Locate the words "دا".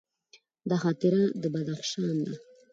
0.69-0.77